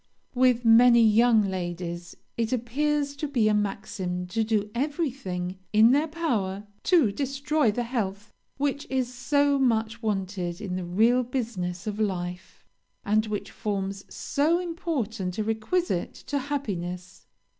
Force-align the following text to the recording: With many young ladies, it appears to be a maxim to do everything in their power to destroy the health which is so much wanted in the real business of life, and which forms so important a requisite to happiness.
With 0.33 0.65
many 0.65 1.03
young 1.03 1.43
ladies, 1.43 2.17
it 2.35 2.51
appears 2.51 3.15
to 3.17 3.27
be 3.27 3.47
a 3.47 3.53
maxim 3.53 4.25
to 4.29 4.43
do 4.43 4.71
everything 4.73 5.59
in 5.73 5.91
their 5.91 6.07
power 6.07 6.65
to 6.85 7.11
destroy 7.11 7.71
the 7.71 7.83
health 7.83 8.33
which 8.57 8.87
is 8.89 9.13
so 9.13 9.59
much 9.59 10.01
wanted 10.01 10.59
in 10.59 10.75
the 10.75 10.85
real 10.85 11.21
business 11.21 11.85
of 11.85 11.99
life, 11.99 12.65
and 13.05 13.27
which 13.27 13.51
forms 13.51 14.03
so 14.11 14.57
important 14.57 15.37
a 15.37 15.43
requisite 15.43 16.15
to 16.15 16.39
happiness. 16.39 17.27